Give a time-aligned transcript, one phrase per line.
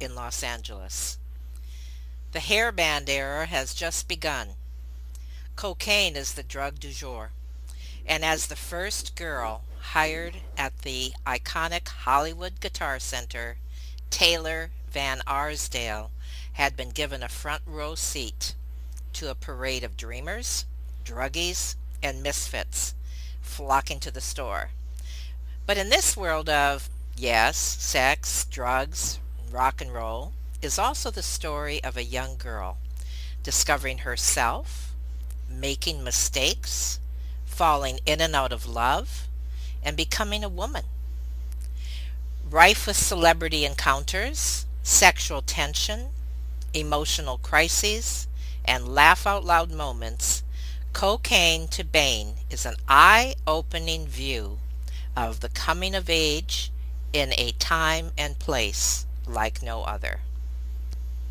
[0.00, 1.18] in Los Angeles.
[2.32, 4.48] The hairband era has just begun.
[5.54, 7.30] Cocaine is the drug du jour.
[8.06, 13.56] And as the first girl hired at the iconic Hollywood Guitar Center,
[14.10, 16.10] Taylor Van Arsdale
[16.54, 18.54] had been given a front row seat
[19.14, 20.66] to a parade of dreamers,
[21.04, 22.94] druggies, and misfits
[23.40, 24.70] flocking to the store.
[25.64, 29.18] But in this world of, yes, sex, drugs,
[29.56, 32.76] rock and roll, is also the story of a young girl
[33.42, 34.94] discovering herself,
[35.48, 37.00] making mistakes,
[37.46, 39.28] falling in and out of love,
[39.82, 40.84] and becoming a woman.
[42.50, 46.08] Rife with celebrity encounters, sexual tension,
[46.74, 48.28] emotional crises,
[48.62, 50.42] and laugh out loud moments,
[50.92, 54.58] Cocaine to Bane is an eye opening view
[55.16, 56.70] of the coming of age
[57.14, 60.20] in a time and place like no other.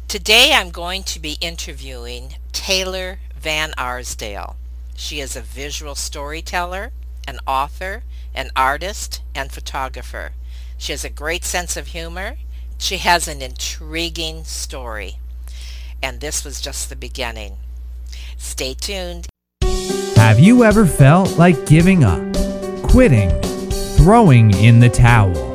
[0.07, 4.55] Today I'm going to be interviewing Taylor Van Arsdale.
[4.95, 6.91] She is a visual storyteller,
[7.27, 10.31] an author, an artist, and photographer.
[10.77, 12.35] She has a great sense of humor.
[12.77, 15.17] She has an intriguing story.
[16.01, 17.57] And this was just the beginning.
[18.37, 19.27] Stay tuned.
[20.15, 22.21] Have you ever felt like giving up,
[22.83, 23.29] quitting,
[23.97, 25.54] throwing in the towel?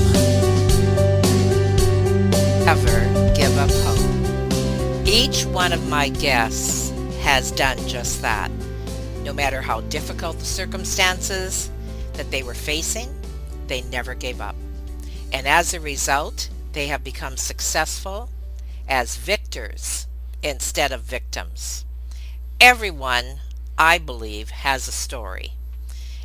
[5.51, 6.91] One of my guests
[7.23, 8.49] has done just that.
[9.23, 11.69] No matter how difficult the circumstances
[12.13, 13.13] that they were facing,
[13.67, 14.55] they never gave up.
[15.33, 18.29] And as a result, they have become successful
[18.87, 20.07] as victors
[20.41, 21.83] instead of victims.
[22.61, 23.41] Everyone,
[23.77, 25.51] I believe, has a story.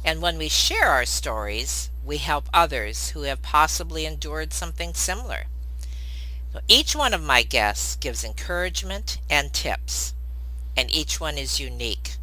[0.04, 5.46] And when we share our stories, we help others who have possibly endured something similar.
[6.68, 10.14] Each one of my guests gives encouragement and tips,
[10.76, 12.16] and each one is unique.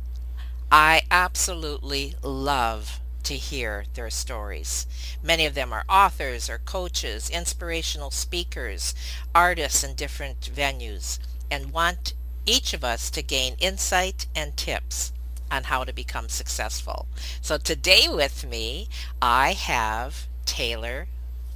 [0.72, 4.86] I absolutely love to hear their stories.
[5.22, 8.94] Many of them are authors or coaches, inspirational speakers,
[9.34, 12.14] artists in different venues, and want
[12.46, 15.14] each of us to gain insight and tips
[15.50, 17.08] on how to become successful.
[17.42, 18.90] So today with me,
[19.22, 21.08] I have Taylor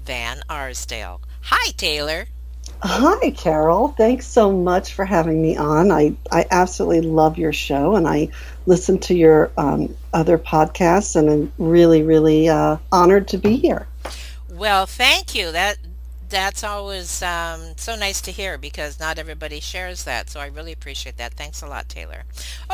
[0.06, 1.22] Van Arsdale.
[1.44, 2.28] Hi, Taylor.
[2.84, 3.90] Hi, Carol.
[3.90, 5.92] Thanks so much for having me on.
[5.92, 8.30] I, I absolutely love your show and I
[8.68, 13.88] listen to your um, other podcasts and I'm really, really uh, honored to be here.
[14.50, 15.52] Well, thank you.
[15.52, 15.78] That
[16.30, 20.30] that's always um, so nice to hear because not everybody shares that.
[20.30, 21.34] So I really appreciate that.
[21.34, 22.24] Thanks a lot, Taylor.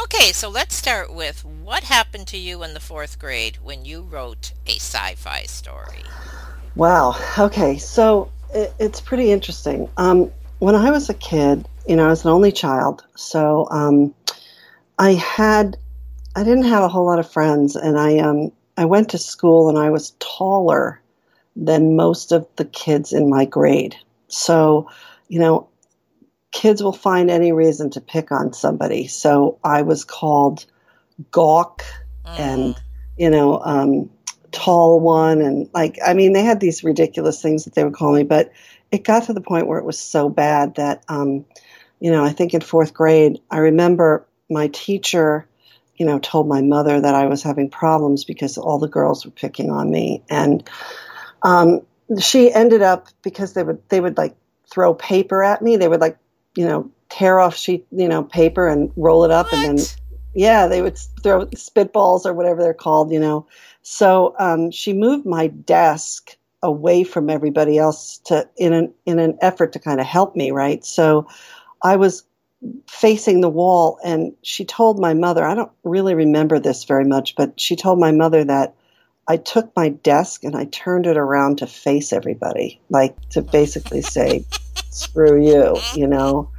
[0.01, 4.01] Okay, so let's start with what happened to you in the fourth grade when you
[4.01, 6.03] wrote a sci-fi story.
[6.75, 7.15] Wow.
[7.37, 9.89] Okay, so it, it's pretty interesting.
[9.97, 14.13] Um, when I was a kid, you know, I was an only child, so um,
[14.99, 15.77] I had
[16.35, 19.69] I didn't have a whole lot of friends, and I um, I went to school
[19.69, 20.99] and I was taller
[21.55, 23.95] than most of the kids in my grade.
[24.27, 24.89] So,
[25.27, 25.67] you know,
[26.51, 29.07] kids will find any reason to pick on somebody.
[29.07, 30.65] So I was called
[31.31, 31.83] gawk
[32.25, 32.39] mm.
[32.39, 32.81] and
[33.17, 34.09] you know um,
[34.53, 38.13] tall one and like i mean they had these ridiculous things that they would call
[38.13, 38.51] me but
[38.91, 41.43] it got to the point where it was so bad that um,
[41.99, 45.47] you know i think in fourth grade i remember my teacher
[45.95, 49.31] you know told my mother that i was having problems because all the girls were
[49.31, 50.69] picking on me and
[51.41, 51.81] um,
[52.21, 54.35] she ended up because they would they would like
[54.69, 56.17] throw paper at me they would like
[56.55, 59.65] you know tear off sheet you know paper and roll it up what?
[59.65, 59.85] and then
[60.33, 63.45] yeah they would throw spitballs or whatever they're called you know
[63.83, 69.37] so um, she moved my desk away from everybody else to in an in an
[69.41, 70.83] effort to kind of help me, right?
[70.83, 71.27] So
[71.83, 72.23] I was
[72.87, 77.35] facing the wall and she told my mother, I don't really remember this very much,
[77.35, 78.73] but she told my mother that
[79.27, 84.01] I took my desk and I turned it around to face everybody, like to basically
[84.01, 84.45] say,
[84.89, 86.49] screw you, you know.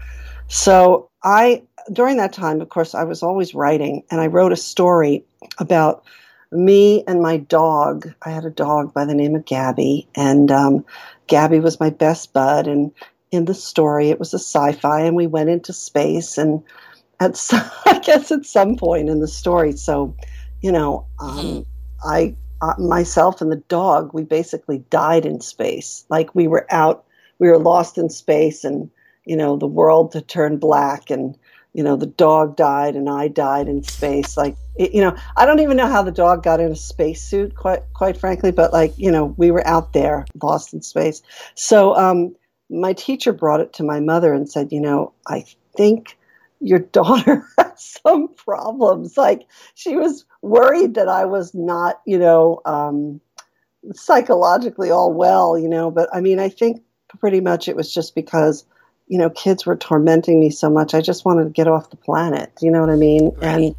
[0.48, 1.62] So I,
[1.92, 5.24] during that time, of course, I was always writing and I wrote a story
[5.58, 6.04] about
[6.52, 8.12] me and my dog.
[8.22, 10.84] I had a dog by the name of Gabby, and um,
[11.26, 12.66] Gabby was my best bud.
[12.66, 12.92] And
[13.30, 16.38] in the story, it was a sci-fi, and we went into space.
[16.38, 16.62] And
[17.20, 20.14] at some, I guess at some point in the story, so
[20.62, 22.08] you know, um, mm-hmm.
[22.08, 26.06] I uh, myself and the dog, we basically died in space.
[26.08, 27.04] Like we were out,
[27.38, 28.90] we were lost in space, and
[29.24, 31.36] you know, the world had turned black, and
[31.72, 34.36] you know, the dog died, and I died in space.
[34.36, 37.54] Like it, you know, I don't even know how the dog got in a spacesuit,
[37.54, 41.22] quite quite frankly, but like you know, we were out there, lost in space.
[41.54, 42.34] So um,
[42.70, 45.44] my teacher brought it to my mother and said, you know, I
[45.76, 46.16] think
[46.60, 49.16] your daughter has some problems.
[49.16, 53.20] Like she was worried that I was not, you know, um,
[53.92, 55.90] psychologically all well, you know.
[55.90, 56.82] But I mean, I think
[57.18, 58.64] pretty much it was just because,
[59.06, 60.94] you know, kids were tormenting me so much.
[60.94, 62.52] I just wanted to get off the planet.
[62.60, 63.30] You know what I mean?
[63.36, 63.44] Right.
[63.44, 63.74] And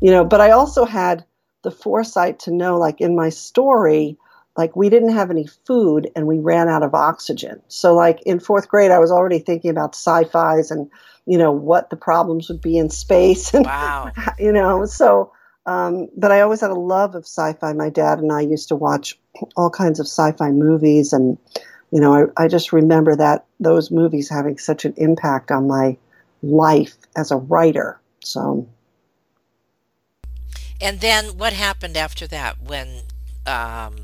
[0.00, 1.24] you know, but I also had
[1.62, 4.16] the foresight to know, like in my story,
[4.56, 7.60] like we didn't have any food and we ran out of oxygen.
[7.68, 10.90] So like in fourth grade, I was already thinking about sci-fi's and
[11.26, 14.10] you know what the problems would be in space and wow.
[14.40, 15.32] you know so
[15.66, 17.72] um, but I always had a love of sci-fi.
[17.72, 19.18] My dad and I used to watch
[19.56, 21.38] all kinds of sci-fi movies, and
[21.92, 25.96] you know, I, I just remember that those movies having such an impact on my
[26.42, 28.00] life as a writer.
[28.24, 28.66] So,
[30.80, 33.02] and then what happened after that when
[33.46, 33.96] um,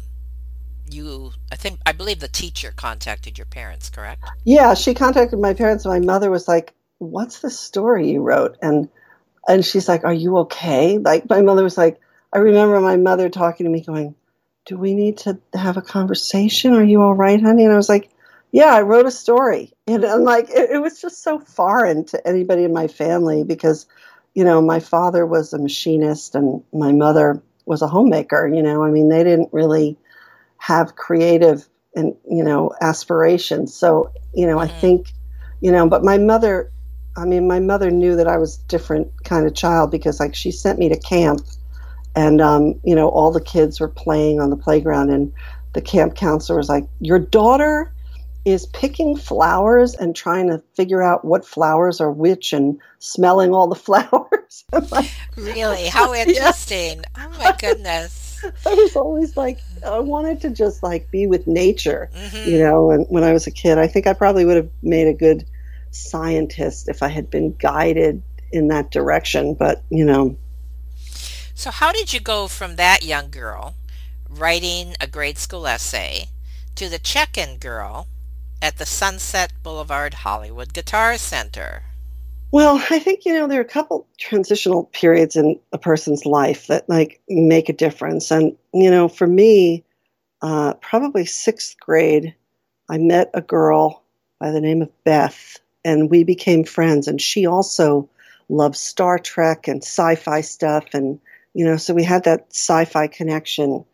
[0.90, 1.32] you?
[1.50, 4.22] I think I believe the teacher contacted your parents, correct?
[4.44, 5.84] Yeah, she contacted my parents.
[5.84, 8.88] My mother was like, "What's the story you wrote?" and
[9.48, 10.98] and she's like, Are you okay?
[10.98, 11.98] Like, my mother was like,
[12.32, 14.14] I remember my mother talking to me, going,
[14.68, 16.74] Do we need to have a conversation?
[16.74, 17.64] Are you all right, honey?
[17.64, 18.10] And I was like,
[18.52, 19.72] Yeah, I wrote a story.
[19.86, 23.86] And I'm like, it, it was just so foreign to anybody in my family because,
[24.34, 28.46] you know, my father was a machinist and my mother was a homemaker.
[28.46, 29.96] You know, I mean, they didn't really
[30.58, 31.66] have creative
[31.96, 33.72] and, you know, aspirations.
[33.74, 34.76] So, you know, mm-hmm.
[34.76, 35.12] I think,
[35.62, 36.70] you know, but my mother
[37.18, 40.36] I mean, my mother knew that I was a different kind of child because, like,
[40.36, 41.40] she sent me to camp,
[42.14, 45.32] and um, you know, all the kids were playing on the playground, and
[45.74, 47.92] the camp counselor was like, "Your daughter
[48.44, 53.68] is picking flowers and trying to figure out what flowers are which, and smelling all
[53.68, 55.86] the flowers." like, really?
[55.86, 56.98] How interesting!
[56.98, 57.26] Yeah.
[57.26, 58.24] Oh my goodness.
[58.66, 62.50] I was always like, I wanted to just like be with nature, mm-hmm.
[62.50, 62.90] you know.
[62.90, 65.44] And when I was a kid, I think I probably would have made a good
[65.90, 68.22] scientist if I had been guided
[68.52, 70.36] in that direction, but you know.
[71.58, 73.74] So, how did you go from that young girl
[74.30, 76.28] writing a grade school essay
[76.76, 78.06] to the check in girl
[78.62, 81.82] at the Sunset Boulevard Hollywood Guitar Center?
[82.52, 86.68] Well, I think you know there are a couple transitional periods in a person's life
[86.68, 89.82] that like make a difference, and you know, for me,
[90.42, 92.36] uh, probably sixth grade,
[92.88, 94.04] I met a girl
[94.38, 97.08] by the name of Beth and we became friends.
[97.08, 98.08] And she also
[98.48, 101.18] loved Star Trek and sci-fi stuff, and
[101.54, 103.84] you know, so we had that sci-fi connection.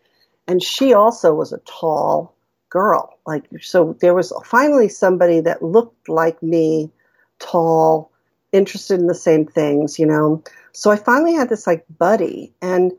[0.47, 2.35] And she also was a tall
[2.69, 3.97] girl, like so.
[4.01, 6.91] There was finally somebody that looked like me,
[7.39, 8.11] tall,
[8.53, 10.43] interested in the same things, you know.
[10.73, 12.93] So I finally had this like buddy, and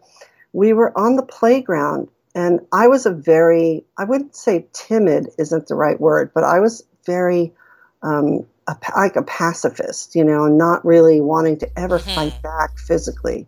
[0.54, 5.68] we were on the playground and I was a very, I wouldn't say timid isn't
[5.68, 7.54] the right word, but I was very
[8.04, 12.14] um, a, like a pacifist, you know, not really wanting to ever mm-hmm.
[12.14, 13.48] fight back physically.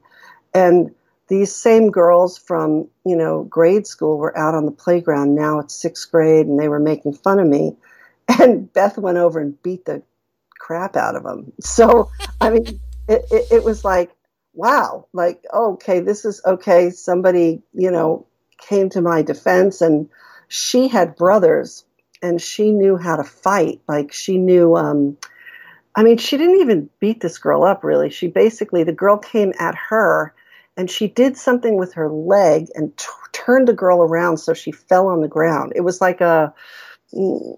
[0.53, 0.95] And
[1.27, 5.35] these same girls from, you know, grade school were out on the playground.
[5.35, 7.75] Now it's sixth grade and they were making fun of me.
[8.41, 10.03] And Beth went over and beat the
[10.59, 11.53] crap out of them.
[11.61, 14.11] So, I mean, it, it, it was like,
[14.53, 16.89] wow, like, okay, this is okay.
[16.89, 18.25] Somebody, you know,
[18.57, 20.09] came to my defense and
[20.49, 21.85] she had brothers
[22.21, 23.79] and she knew how to fight.
[23.87, 25.17] Like she knew, um,
[25.95, 28.09] I mean, she didn't even beat this girl up really.
[28.09, 30.33] She basically, the girl came at her
[30.77, 34.71] and she did something with her leg and t- turned the girl around so she
[34.71, 35.73] fell on the ground.
[35.75, 36.53] It was like a,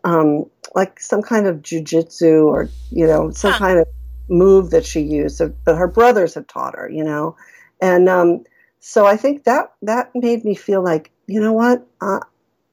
[0.05, 3.59] um, like some kind of jujitsu or, you know, some huh.
[3.59, 3.87] kind of
[4.29, 5.41] move that she used.
[5.65, 7.35] But her brothers had taught her, you know,
[7.81, 8.43] and, um,
[8.79, 12.21] so I think that, that made me feel like, you know what, uh,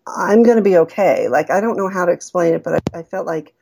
[0.07, 1.29] I'm going to be okay.
[1.29, 3.53] Like, I don't know how to explain it, but I, I felt like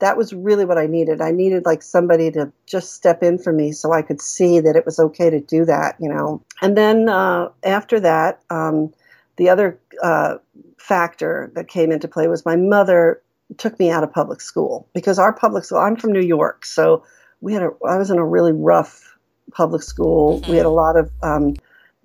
[0.00, 1.20] that was really what I needed.
[1.20, 4.76] I needed like somebody to just step in for me so I could see that
[4.76, 6.42] it was okay to do that, you know.
[6.62, 8.92] And then uh, after that, um,
[9.36, 10.36] the other uh,
[10.78, 13.20] factor that came into play was my mother
[13.56, 15.78] took me out of public school because our public school.
[15.78, 17.04] I'm from New York, so
[17.40, 17.70] we had a.
[17.86, 19.16] I was in a really rough
[19.52, 20.42] public school.
[20.48, 21.54] We had a lot of um,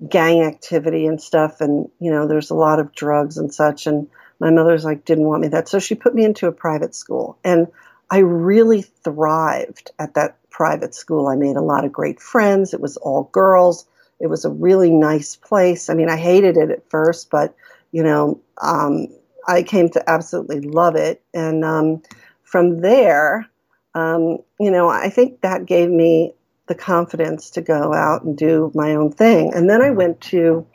[0.09, 3.87] gang activity and stuff, and you know, there's a lot of drugs and such.
[3.87, 4.07] And
[4.43, 7.37] my mother's like didn't want me that, so she put me into a private school,
[7.43, 7.67] and
[8.09, 11.27] I really thrived at that private school.
[11.27, 12.73] I made a lot of great friends.
[12.73, 13.85] It was all girls.
[14.19, 15.89] It was a really nice place.
[15.89, 17.55] I mean, I hated it at first, but
[17.91, 19.07] you know, um,
[19.47, 21.21] I came to absolutely love it.
[21.33, 22.01] And um,
[22.43, 23.47] from there,
[23.95, 26.33] um, you know, I think that gave me
[26.67, 29.53] the confidence to go out and do my own thing.
[29.53, 30.67] And then I went to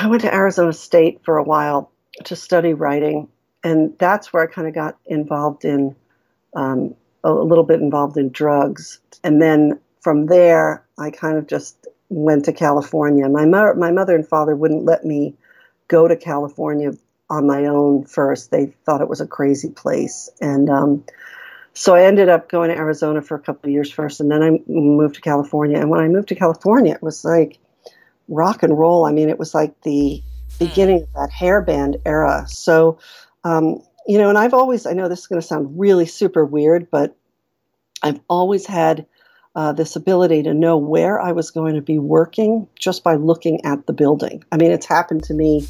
[0.00, 1.90] I went to Arizona State for a while
[2.24, 3.28] to study writing,
[3.62, 5.96] and that's where I kind of got involved in
[6.54, 6.94] um,
[7.24, 9.00] a little bit involved in drugs.
[9.22, 13.28] And then from there, I kind of just went to California.
[13.28, 15.34] My mother, my mother and father wouldn't let me
[15.88, 16.92] go to California
[17.30, 18.50] on my own first.
[18.50, 21.04] They thought it was a crazy place, and um,
[21.74, 24.42] so I ended up going to Arizona for a couple of years first, and then
[24.42, 25.78] I moved to California.
[25.78, 27.58] And when I moved to California, it was like
[28.28, 29.04] rock and roll.
[29.04, 30.22] I mean, it was like the
[30.58, 32.44] beginning of that hairband era.
[32.48, 32.98] So,
[33.44, 36.44] um, you know, and I've always, I know this is going to sound really super
[36.44, 37.16] weird, but
[38.02, 39.06] I've always had
[39.54, 43.64] uh, this ability to know where I was going to be working just by looking
[43.64, 44.44] at the building.
[44.52, 45.66] I mean, it's happened to me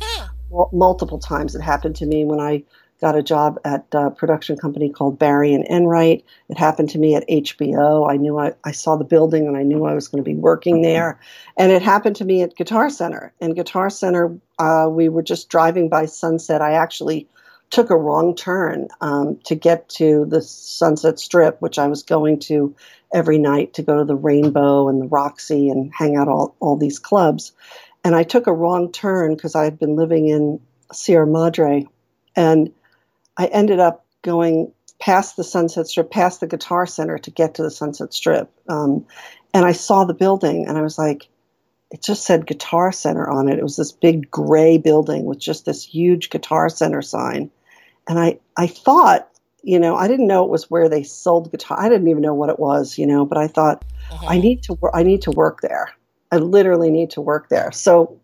[0.72, 1.54] multiple times.
[1.54, 2.64] It happened to me when I
[3.04, 6.24] got a job at a production company called Barry and Enright.
[6.48, 8.10] It happened to me at HBO.
[8.10, 10.34] I knew I, I saw the building and I knew I was going to be
[10.34, 11.20] working there.
[11.58, 13.34] And it happened to me at Guitar Center.
[13.42, 16.62] And Guitar Center, uh, we were just driving by Sunset.
[16.62, 17.28] I actually
[17.68, 22.38] took a wrong turn um, to get to the Sunset Strip, which I was going
[22.48, 22.74] to
[23.12, 26.78] every night to go to the Rainbow and the Roxy and hang out all, all
[26.78, 27.52] these clubs.
[28.02, 31.86] And I took a wrong turn because I had been living in Sierra Madre.
[32.34, 32.72] And
[33.36, 37.62] I ended up going past the Sunset Strip, past the Guitar Center to get to
[37.62, 38.50] the Sunset Strip.
[38.68, 39.06] Um,
[39.52, 41.28] and I saw the building and I was like,
[41.90, 43.58] it just said Guitar Center on it.
[43.58, 47.50] It was this big gray building with just this huge Guitar Center sign.
[48.08, 49.28] And I, I thought,
[49.62, 51.80] you know, I didn't know it was where they sold guitar.
[51.80, 54.26] I didn't even know what it was, you know, but I thought uh-huh.
[54.28, 55.90] I need to I need to work there.
[56.30, 57.72] I literally need to work there.
[57.72, 58.20] So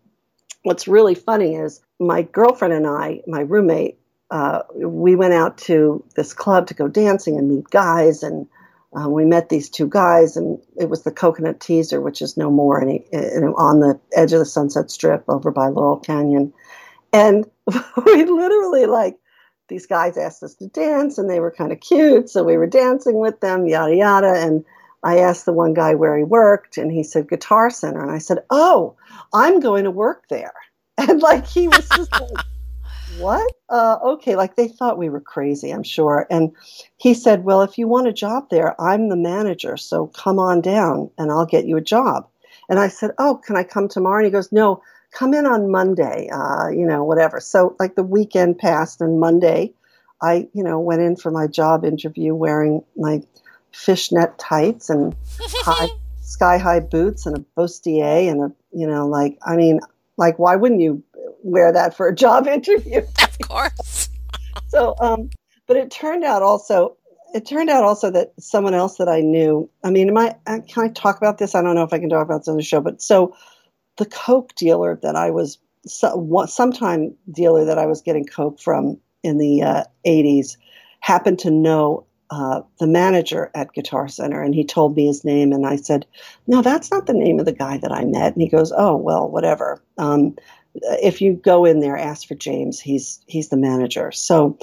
[0.63, 3.97] what's really funny is my girlfriend and I, my roommate,
[4.31, 8.47] uh, we went out to this club to go dancing and meet guys and
[8.93, 12.49] uh, we met these two guys and it was the coconut teaser which is no
[12.49, 13.03] more and
[13.55, 16.53] on the edge of the sunset strip over by laurel canyon.
[17.11, 17.45] And
[18.05, 19.17] we literally like
[19.67, 22.67] these guys asked us to dance and they were kind of cute so we were
[22.67, 24.33] dancing with them yada yada.
[24.33, 24.63] And
[25.03, 28.01] i asked the one guy where he worked and he said guitar center.
[28.01, 28.95] And i said oh
[29.33, 30.53] i'm going to work there.
[30.97, 32.45] And like he was just like
[33.15, 33.53] what?
[33.69, 36.27] Uh, okay, like they thought we were crazy, I'm sure.
[36.29, 36.55] And
[36.97, 40.61] he said, Well, if you want a job there, I'm the manager, so come on
[40.61, 42.27] down and I'll get you a job.
[42.69, 44.17] And I said, Oh, can I come tomorrow?
[44.17, 47.39] And he goes, No, come in on Monday, uh, you know, whatever.
[47.39, 49.73] So, like the weekend passed, and Monday,
[50.21, 53.21] I, you know, went in for my job interview wearing my
[53.71, 55.89] fishnet tights and high,
[56.21, 59.81] sky high boots and a bustier and a, you know, like, I mean,
[60.17, 61.03] like, why wouldn't you
[61.43, 63.01] wear that for a job interview.
[63.21, 64.09] Of course.
[64.67, 65.29] so, um,
[65.67, 66.95] but it turned out also,
[67.33, 70.59] it turned out also that someone else that I knew, I mean, am I, uh,
[70.67, 71.55] can I talk about this?
[71.55, 73.35] I don't know if I can talk about this on the show, but so
[73.97, 78.97] the Coke dealer that I was, so, sometime dealer that I was getting Coke from
[79.23, 80.55] in the uh, 80s
[80.99, 85.51] happened to know uh, the manager at Guitar Center, and he told me his name,
[85.51, 86.05] and I said,
[86.47, 88.95] "No, that's not the name of the guy that I met." And he goes, "Oh,
[88.95, 90.37] well, whatever." Um,
[90.73, 92.79] if you go in there, ask for James.
[92.79, 94.13] He's he's the manager.
[94.13, 94.57] So,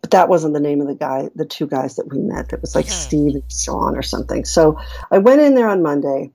[0.00, 1.28] but that wasn't the name of the guy.
[1.34, 2.52] The two guys that we met.
[2.52, 4.44] It was like Steve and Sean or something.
[4.44, 4.78] So
[5.10, 6.30] I went in there on Monday,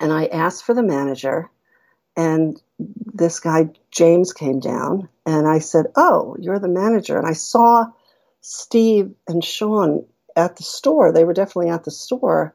[0.00, 1.50] and I asked for the manager,
[2.16, 7.34] and this guy James came down, and I said, "Oh, you're the manager." And I
[7.34, 7.84] saw
[8.46, 10.04] Steve and Sean
[10.36, 11.10] at the store.
[11.10, 12.54] They were definitely at the store.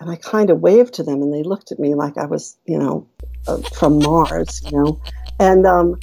[0.00, 2.56] And I kind of waved to them, and they looked at me like I was,
[2.66, 3.06] you know,
[3.46, 5.00] uh, from Mars, you know.
[5.40, 5.98] And um,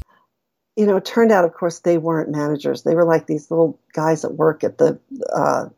[0.76, 2.84] you know, it turned out, of course, they weren't managers.
[2.84, 5.00] They were like these little guys that work at the
[5.34, 5.70] uh,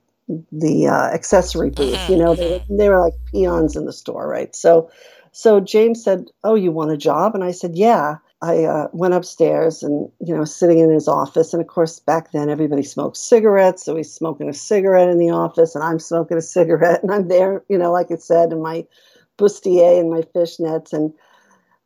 [0.52, 2.10] the uh, accessory booth.
[2.10, 4.56] You know, they, they were like peons in the store, right?
[4.56, 4.92] So,
[5.32, 9.15] so James said, "Oh, you want a job?" And I said, "Yeah." I uh, went
[9.15, 11.53] upstairs and, you know, sitting in his office.
[11.53, 13.84] And of course, back then everybody smoked cigarettes.
[13.84, 17.01] So he's smoking a cigarette in the office and I'm smoking a cigarette.
[17.01, 18.86] And I'm there, you know, like I said, in my
[19.38, 20.94] bustier and my fishnets.
[20.94, 21.13] And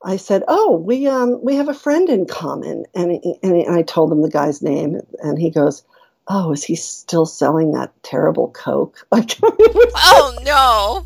[0.03, 3.84] I said, "Oh, we um we have a friend in common," and he, and I
[3.84, 5.84] told him the guy's name, and he goes,
[6.27, 11.05] "Oh, is he still selling that terrible Coke?" Like, oh no,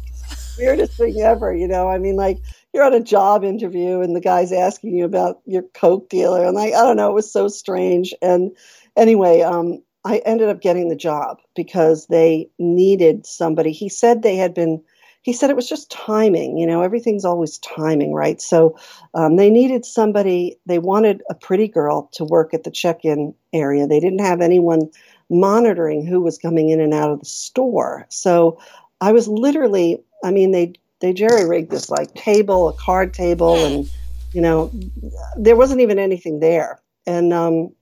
[0.57, 1.53] weirdest thing ever.
[1.53, 2.37] You know, I mean, like
[2.75, 6.55] you're on a job interview and the guy's asking you about your Coke dealer, and
[6.55, 8.13] like I don't know, it was so strange.
[8.21, 8.51] And
[8.97, 13.71] anyway, um, I ended up getting the job because they needed somebody.
[13.71, 14.83] He said they had been
[15.21, 16.57] he said it was just timing.
[16.57, 18.39] You know, everything's always timing, right?
[18.39, 18.77] So
[19.15, 23.33] um, they needed somebody, they wanted a pretty girl to work at the check in
[23.51, 23.87] area.
[23.87, 24.91] They didn't have anyone
[25.31, 28.05] monitoring who was coming in and out of the store.
[28.09, 28.59] So
[29.01, 30.73] I was literally, I mean, they,
[31.05, 33.87] they jerry rigged this like table, a card table, and,
[34.33, 34.71] you know,
[35.37, 36.81] there wasn't even anything there.
[37.05, 37.75] And um,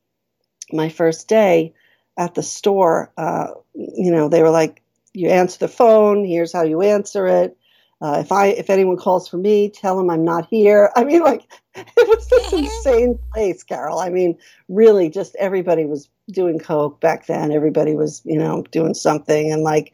[0.73, 1.73] my first day
[2.17, 4.81] at the store, uh, you know, they were like,
[5.13, 6.25] you answer the phone.
[6.25, 7.57] Here's how you answer it.
[8.01, 10.91] Uh, if I if anyone calls for me, tell them I'm not here.
[10.97, 12.51] I mean, like it was this
[12.85, 13.99] insane place, Carol.
[13.99, 14.37] I mean,
[14.67, 17.53] really, just everybody was doing coke back then.
[17.53, 19.49] Everybody was, you know, doing something.
[19.49, 19.93] And like,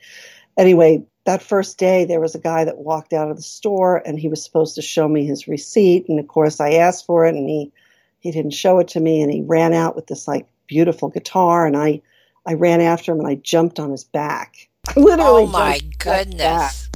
[0.57, 4.19] anyway, that first day, there was a guy that walked out of the store, and
[4.19, 6.05] he was supposed to show me his receipt.
[6.09, 7.71] And of course, I asked for it, and he
[8.19, 11.65] he didn't show it to me, and he ran out with this like beautiful guitar,
[11.65, 12.01] and I
[12.45, 15.43] I ran after him, and I jumped on his back Literally.
[15.43, 16.89] Oh my goodness.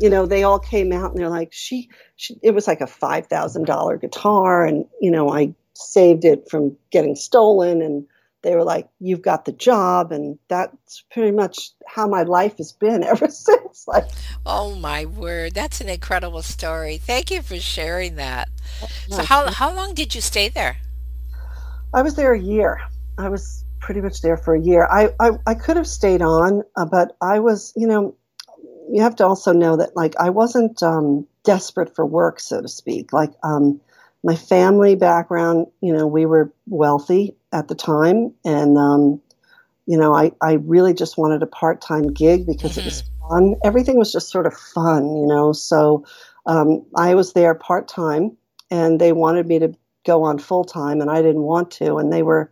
[0.00, 2.86] You know, they all came out and they're like, she, she it was like a
[2.86, 4.64] $5,000 guitar.
[4.64, 7.80] And, you know, I saved it from getting stolen.
[7.80, 8.06] And
[8.42, 10.12] they were like, you've got the job.
[10.12, 13.86] And that's pretty much how my life has been ever since.
[13.86, 14.06] Like,
[14.44, 15.54] oh my word.
[15.54, 16.98] That's an incredible story.
[16.98, 18.48] Thank you for sharing that.
[19.08, 20.78] So how, how long did you stay there?
[21.94, 22.80] I was there a year.
[23.18, 24.86] I was pretty much there for a year.
[24.90, 28.14] I, I, I could have stayed on, uh, but I was, you know,
[28.90, 32.68] you have to also know that like I wasn't um, desperate for work, so to
[32.68, 33.12] speak.
[33.12, 33.80] Like um,
[34.22, 39.20] my family background, you know, we were wealthy at the time, and um,
[39.86, 42.80] you know, I I really just wanted a part time gig because mm-hmm.
[42.80, 43.28] it was mm-hmm.
[43.28, 43.54] fun.
[43.64, 45.52] Everything was just sort of fun, you know.
[45.52, 46.04] So
[46.46, 48.36] um, I was there part time,
[48.70, 52.12] and they wanted me to go on full time, and I didn't want to, and
[52.12, 52.50] they were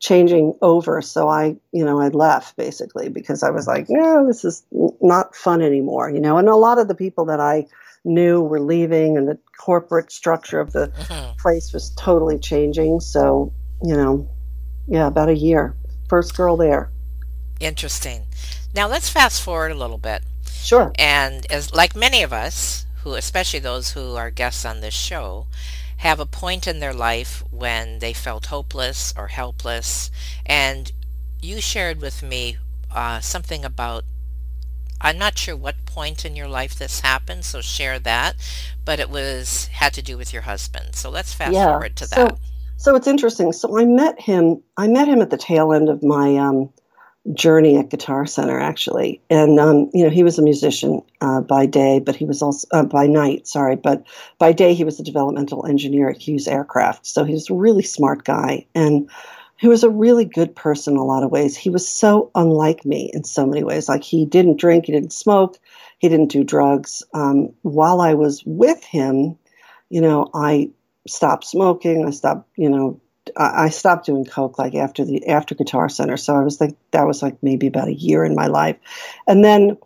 [0.00, 1.02] changing over.
[1.02, 4.64] So I, you know, I left basically because I was like, no this is
[5.02, 6.38] not fun anymore, you know.
[6.38, 7.66] And a lot of the people that I
[8.04, 11.36] knew we were leaving, and the corporate structure of the mm-hmm.
[11.38, 13.00] place was totally changing.
[13.00, 14.28] So, you know,
[14.86, 15.74] yeah, about a year.
[16.08, 16.90] First girl there.
[17.60, 18.26] Interesting.
[18.74, 20.22] Now let's fast forward a little bit.
[20.46, 20.92] Sure.
[20.98, 25.46] And as like many of us, who especially those who are guests on this show,
[25.98, 30.10] have a point in their life when they felt hopeless or helpless.
[30.46, 30.92] And
[31.42, 32.56] you shared with me
[32.94, 34.04] uh, something about,
[35.00, 38.36] I'm not sure what point in your life this happened, so share that.
[38.84, 40.94] But it was had to do with your husband.
[40.94, 41.66] So let's fast yeah.
[41.66, 42.30] forward to that.
[42.30, 42.38] So,
[42.76, 43.52] so it's interesting.
[43.52, 44.62] So I met him.
[44.76, 46.70] I met him at the tail end of my um,
[47.34, 49.20] journey at Guitar Center, actually.
[49.28, 52.66] And, um, you know, he was a musician uh, by day, but he was also,
[52.72, 54.04] uh, by night, sorry, but
[54.38, 57.06] by day he was a developmental engineer at Hughes Aircraft.
[57.06, 58.66] So he was a really smart guy.
[58.74, 59.10] And
[59.60, 61.54] he was a really good person in a lot of ways.
[61.54, 63.90] He was so unlike me in so many ways.
[63.90, 65.58] Like he didn't drink, he didn't smoke,
[65.98, 67.02] he didn't do drugs.
[67.12, 69.36] Um, while I was with him,
[69.90, 70.70] you know, I
[71.06, 73.02] stopped smoking, I stopped, you know,
[73.36, 77.06] I stopped doing coke like after the after Guitar Center, so I was like that
[77.06, 78.76] was like maybe about a year in my life,
[79.28, 79.76] and then,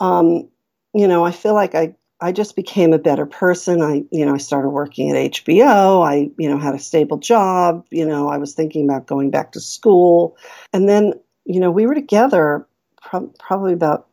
[0.00, 0.48] um,
[0.92, 3.82] you know, I feel like I I just became a better person.
[3.82, 6.02] I you know I started working at HBO.
[6.02, 7.84] I you know had a stable job.
[7.90, 10.34] You know I was thinking about going back to school,
[10.72, 11.12] and then
[11.44, 12.66] you know we were together
[13.02, 14.06] pro- probably about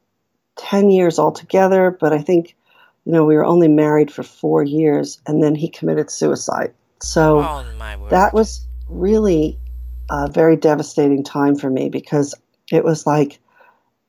[0.58, 2.58] ten years altogether, but I think
[3.06, 6.74] you know we were only married for four years, and then he committed suicide.
[7.02, 7.65] So oh,
[8.10, 9.58] that was really
[10.10, 12.36] a very devastating time for me because
[12.74, 13.39] it was like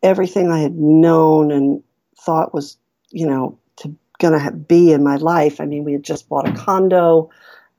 [0.02, 1.84] everything I had known and
[2.18, 2.76] thought was,
[3.10, 3.60] you know,
[4.22, 5.60] going to be in my life.
[5.60, 7.30] I mean, we had just bought a condo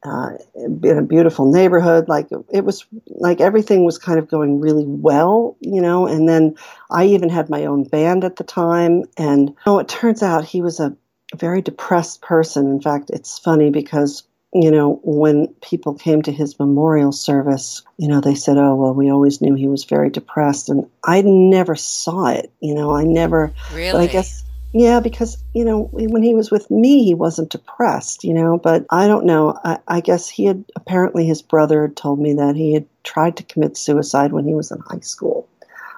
[0.04, 2.08] uh, in a beautiful neighborhood.
[2.08, 6.06] Like it was like everything was kind of going really well, you know.
[6.06, 6.56] And then
[6.92, 9.06] I even had my own band at the time.
[9.18, 10.96] And you know, it turns out he was a
[11.36, 12.68] very depressed person.
[12.68, 14.24] In fact, it's funny because
[14.56, 18.94] you know, when people came to his memorial service, you know, they said, oh, well,
[18.94, 20.70] we always knew he was very depressed.
[20.70, 24.04] And I never saw it, you know, I never, really?
[24.04, 24.44] I guess,
[24.74, 28.86] Yeah, because, you know, when he was with me, he wasn't depressed, you know, but
[28.90, 29.60] I don't know.
[29.64, 33.38] I, I guess he had apparently his brother had told me that he had tried
[33.38, 35.48] to commit suicide when he was in high school.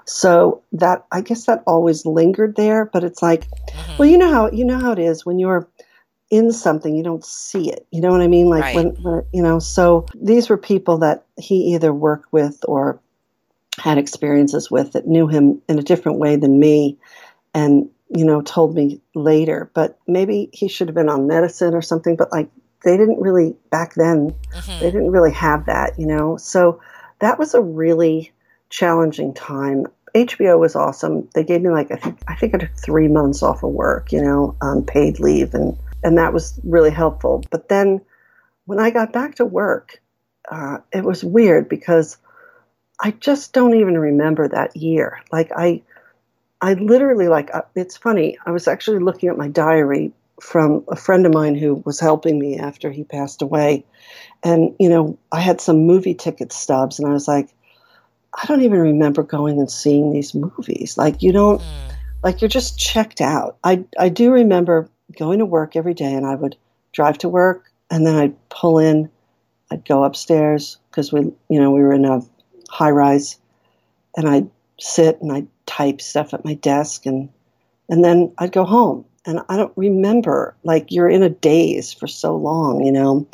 [0.03, 3.97] So that I guess that always lingered there, but it's like, mm-hmm.
[3.97, 5.67] well, you know how you know how it is when you're
[6.29, 7.87] in something, you don't see it.
[7.91, 8.47] You know what I mean?
[8.47, 8.75] Like right.
[8.75, 9.57] when, when you know.
[9.57, 12.99] So these were people that he either worked with or
[13.79, 16.97] had experiences with that knew him in a different way than me,
[17.53, 19.69] and you know told me later.
[19.73, 22.15] But maybe he should have been on medicine or something.
[22.15, 22.49] But like
[22.83, 24.35] they didn't really back then.
[24.53, 24.79] Mm-hmm.
[24.79, 26.37] They didn't really have that, you know.
[26.37, 26.81] So
[27.19, 28.31] that was a really
[28.69, 29.87] challenging time.
[30.13, 31.27] HBO was awesome.
[31.33, 34.11] They gave me like I think I think I took three months off of work,
[34.11, 37.43] you know, um, paid leave, and and that was really helpful.
[37.49, 38.01] But then
[38.65, 40.01] when I got back to work,
[40.49, 42.17] uh, it was weird because
[42.99, 45.21] I just don't even remember that year.
[45.31, 45.81] Like I,
[46.61, 48.37] I literally like uh, it's funny.
[48.45, 52.39] I was actually looking at my diary from a friend of mine who was helping
[52.39, 53.85] me after he passed away,
[54.43, 57.49] and you know I had some movie ticket stubs, and I was like
[58.41, 60.97] I don't even remember going and seeing these movies.
[60.97, 61.95] Like you don't mm.
[62.23, 63.57] like you're just checked out.
[63.63, 66.57] I I do remember going to work every day and I would
[66.91, 69.09] drive to work and then I'd pull in,
[69.71, 72.21] I'd go upstairs because we you know, we were in a
[72.69, 73.37] high rise
[74.17, 77.29] and I'd sit and I'd type stuff at my desk and
[77.89, 79.05] and then I'd go home.
[79.27, 83.27] And I don't remember like you're in a daze for so long, you know.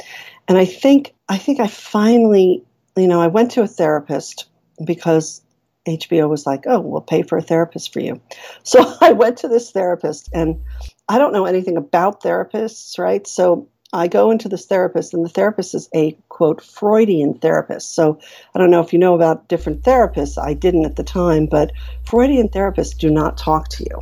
[0.48, 2.64] And I think I think I finally
[2.98, 4.48] you know, I went to a therapist
[4.84, 5.42] because
[5.88, 8.22] HBO was like, oh, we'll pay for a therapist for you.
[8.64, 10.62] So I went to this therapist, and
[11.10, 13.26] I don't know anything about therapists, right?
[13.26, 17.94] So I go into this therapist, and the therapist is a quote Freudian therapist.
[17.94, 18.20] So
[18.56, 20.42] I don't know if you know about different therapists.
[20.42, 21.72] I didn't at the time, but
[22.06, 24.02] Freudian therapists do not talk to you.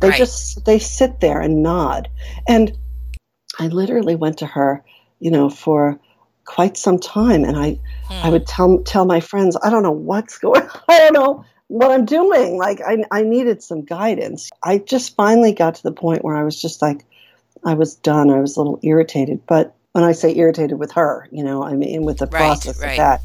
[0.00, 0.18] They right.
[0.18, 2.08] just they sit there and nod.
[2.48, 2.76] And
[3.58, 4.84] I literally went to her,
[5.18, 5.98] you know, for
[6.44, 7.44] quite some time.
[7.44, 8.12] And I, hmm.
[8.12, 10.62] I would tell tell my friends, I don't know what's going.
[10.88, 12.58] I don't know what I'm doing.
[12.58, 14.50] Like I, I needed some guidance.
[14.62, 17.04] I just finally got to the point where I was just like,
[17.64, 18.30] I was done.
[18.30, 19.40] I was a little irritated.
[19.46, 22.80] But when I say irritated with her, you know, I mean with the right, process
[22.80, 22.90] right.
[22.92, 23.22] of that.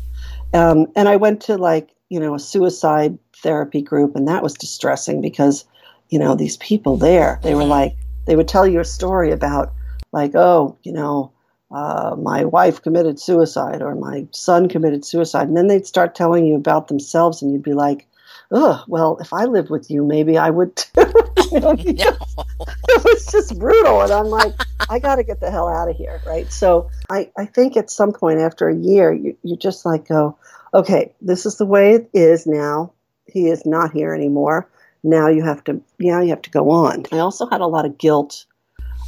[0.53, 4.53] Um, and I went to like you know a suicide therapy group, and that was
[4.53, 5.65] distressing because
[6.09, 7.69] you know these people there, they were mm-hmm.
[7.69, 7.95] like
[8.25, 9.73] they would tell you a story about
[10.11, 11.31] like oh you know
[11.71, 15.47] uh, my wife committed suicide or my son committed suicide.
[15.47, 18.07] And then they'd start telling you about themselves, and you'd be like,
[18.51, 20.91] oh, well, if I lived with you, maybe I would too.
[21.51, 22.17] you know, no.
[22.87, 24.01] it was just brutal.
[24.01, 24.53] And I'm like,
[24.89, 26.21] I got to get the hell out of here.
[26.25, 26.51] Right.
[26.51, 30.37] So I, I think at some point after a year, you, you just like go,
[30.73, 32.93] okay, this is the way it is now.
[33.25, 34.69] He is not here anymore.
[35.03, 37.05] Now you have to, yeah, you have to go on.
[37.11, 38.45] I also had a lot of guilt.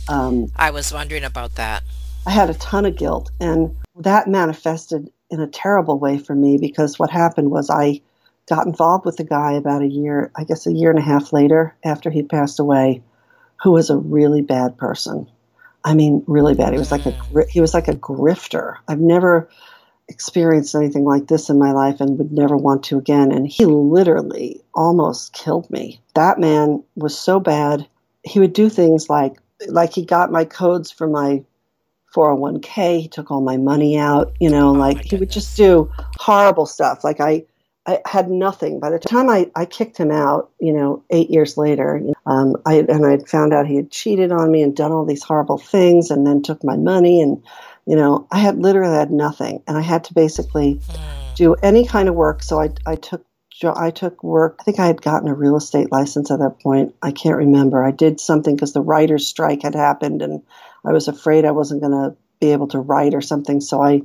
[0.09, 1.83] Um, I was wondering about that.
[2.25, 3.31] I had a ton of guilt.
[3.39, 8.01] And that manifested in a terrible way for me because what happened was I
[8.47, 11.33] got involved with a guy about a year, I guess a year and a half
[11.33, 13.01] later after he passed away,
[13.61, 15.29] who was a really bad person.
[15.83, 16.73] I mean, really bad.
[16.73, 17.15] He was like a
[17.49, 18.75] he was like a grifter.
[18.87, 19.49] I've never
[20.09, 23.31] experienced anything like this in my life and would never want to again.
[23.31, 26.01] And he literally almost killed me.
[26.15, 27.87] That man was so bad.
[28.23, 31.43] He would do things like like he got my codes for my
[32.13, 33.01] 401k.
[33.01, 36.65] He took all my money out, you know, oh like he would just do horrible
[36.65, 37.03] stuff.
[37.03, 37.45] Like I,
[37.87, 38.79] I had nothing.
[38.79, 42.85] By the time I, I kicked him out, you know, eight years later, um, I
[42.89, 46.11] and I found out he had cheated on me and done all these horrible things,
[46.11, 47.41] and then took my money, and
[47.85, 51.33] you know, I had literally had nothing, and I had to basically hmm.
[51.35, 52.43] do any kind of work.
[52.43, 53.25] So I, I took
[53.63, 54.57] I took work.
[54.59, 56.93] I think I had gotten a real estate license at that point.
[57.01, 57.83] I can't remember.
[57.83, 60.43] I did something because the writer's strike had happened, and
[60.85, 63.61] I was afraid I wasn't going to be able to write or something.
[63.61, 64.01] So I,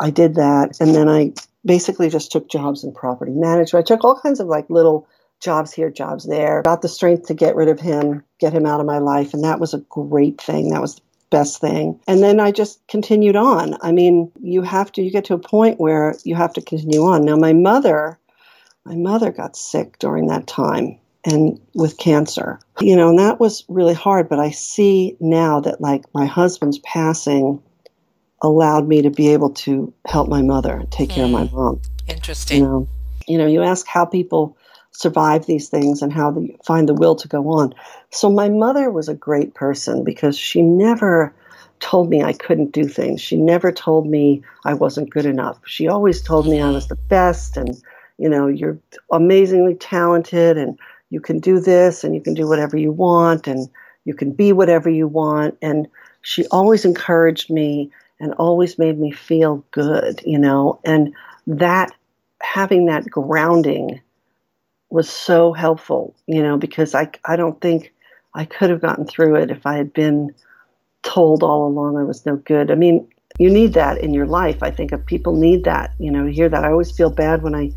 [0.00, 0.76] I did that.
[0.80, 1.32] And then I
[1.64, 3.84] basically just took jobs in property management.
[3.84, 5.08] I took all kinds of like little
[5.40, 6.62] jobs here, jobs there.
[6.62, 9.34] Got the strength to get rid of him, get him out of my life.
[9.34, 10.70] And that was a great thing.
[10.70, 12.00] That was the best thing.
[12.06, 13.76] And then I just continued on.
[13.82, 17.02] I mean, you have to, you get to a point where you have to continue
[17.02, 17.24] on.
[17.24, 18.18] Now, my mother,
[18.84, 22.58] my mother got sick during that time and with cancer.
[22.80, 26.78] You know, and that was really hard, but I see now that like my husband's
[26.78, 27.62] passing
[28.42, 31.14] allowed me to be able to help my mother and take mm.
[31.14, 31.56] care of my hmm.
[31.56, 31.80] mom.
[32.06, 32.58] Interesting.
[32.58, 32.88] You know,
[33.26, 34.56] you know, you ask how people
[34.92, 37.74] survive these things and how they find the will to go on.
[38.10, 41.34] So my mother was a great person because she never
[41.80, 43.20] told me I couldn't do things.
[43.20, 45.58] She never told me I wasn't good enough.
[45.66, 47.80] She always told me I was the best and
[48.18, 48.78] you know, you're
[49.12, 50.78] amazingly talented and
[51.10, 53.68] you can do this and you can do whatever you want and
[54.04, 55.56] you can be whatever you want.
[55.62, 55.86] And
[56.22, 61.14] she always encouraged me and always made me feel good, you know, and
[61.46, 61.92] that
[62.40, 64.00] having that grounding
[64.90, 67.92] was so helpful, you know, because I, I don't think
[68.34, 70.34] I could have gotten through it if I had been
[71.02, 72.70] told all along I was no good.
[72.70, 73.06] I mean,
[73.38, 74.62] you need that in your life.
[74.62, 76.64] I think if people need that, you know, to hear that.
[76.64, 77.72] I always feel bad when I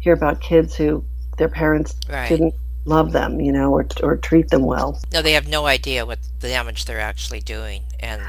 [0.00, 1.04] hear about kids who
[1.38, 2.28] their parents right.
[2.28, 2.54] didn't
[2.84, 5.00] love them, you know, or or treat them well.
[5.12, 8.22] No, they have no idea what the damage they're actually doing, and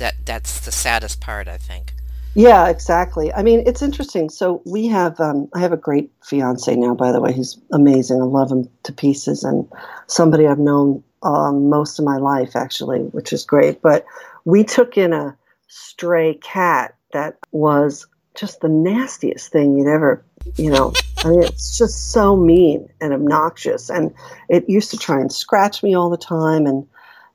[0.00, 1.94] that that's the saddest part, I think.
[2.34, 3.32] Yeah, exactly.
[3.32, 4.30] I mean, it's interesting.
[4.30, 7.32] So we have, um, I have a great fiance now, by the way.
[7.32, 8.20] He's amazing.
[8.20, 9.68] I love him to pieces, and
[10.06, 13.82] somebody I've known um, most of my life, actually, which is great.
[13.82, 14.04] But
[14.44, 15.36] we took in a
[15.68, 20.24] stray cat that was just the nastiest thing you'd ever,
[20.56, 20.92] you know.
[21.18, 24.14] I mean, it's just so mean and obnoxious, and
[24.48, 26.66] it used to try and scratch me all the time.
[26.66, 26.86] And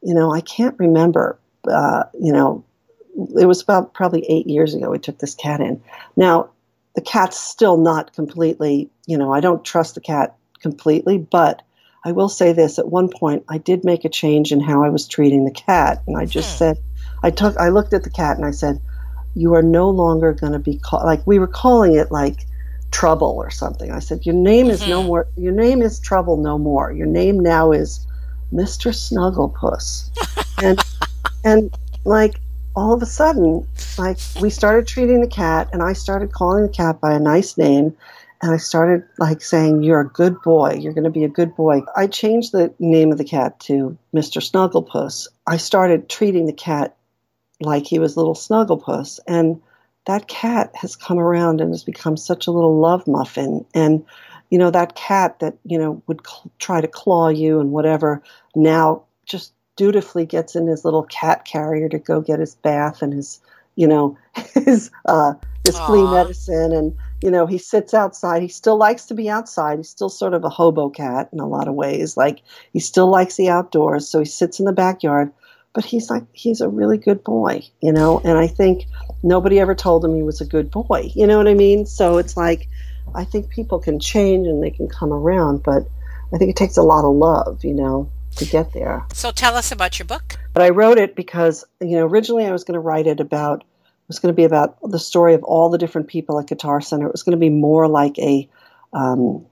[0.02, 2.64] you know, I can't remember, uh, you know,
[3.40, 5.82] it was about probably eight years ago we took this cat in.
[6.16, 6.50] Now,
[6.96, 11.62] the cat's still not completely, you know, I don't trust the cat completely, but
[12.06, 14.90] I will say this at one point I did make a change in how I
[14.90, 16.04] was treating the cat.
[16.08, 16.58] And I just hmm.
[16.58, 16.78] said,
[17.24, 18.80] I took, I looked at the cat and I said,
[19.34, 22.46] you are no longer going to be called, like we were calling it like
[22.92, 23.92] trouble or something.
[23.92, 25.08] I said, your name is no hmm.
[25.08, 26.92] more, your name is trouble no more.
[26.92, 28.06] Your name now is
[28.54, 28.94] Mr.
[28.94, 30.10] Snugglepuss.
[30.64, 30.80] and,
[31.46, 32.36] and like,
[32.76, 33.66] all of a sudden,
[33.98, 37.58] like we started treating the cat, and I started calling the cat by a nice
[37.58, 37.96] name,
[38.42, 40.78] and I started like saying, "You're a good boy.
[40.80, 43.98] You're going to be a good boy." I changed the name of the cat to
[44.14, 44.42] Mr.
[44.42, 45.28] Snugglepuss.
[45.48, 46.98] I started treating the cat
[47.62, 49.62] like he was little Snugglepuss, and
[50.06, 54.06] that cat has come around and has become such a little love muffin, and
[54.50, 58.22] you know that cat that you know would cl- try to claw you and whatever
[58.54, 63.14] now just dutifully gets in his little cat carrier to go get his bath and
[63.14, 63.40] his,
[63.76, 64.18] you know,
[64.54, 65.34] his uh,
[65.66, 65.88] his Aww.
[65.88, 68.42] flea medicine, and you know he sits outside.
[68.42, 69.80] He still likes to be outside.
[69.80, 72.16] He's still sort of a hobo cat in a lot of ways.
[72.16, 72.42] Like
[72.74, 75.32] he still likes the outdoors, so he sits in the backyard.
[75.74, 78.22] But he's like he's a really good boy, you know.
[78.24, 78.86] And I think
[79.24, 81.12] nobody ever told him he was a good boy.
[81.16, 81.86] You know what I mean?
[81.86, 82.70] So it's like
[83.14, 85.88] I think people can change and they can come around, but
[86.34, 89.06] I think it takes a lot of love, you know to get there.
[89.14, 90.38] So tell us about your book.
[90.54, 93.62] But I wrote it because, you know, originally I was going to write it about,
[93.62, 96.82] it was going to be about the story of all the different people at Guitar
[96.82, 97.08] Center.
[97.08, 98.48] It was going to be more like a
[98.94, 99.46] um,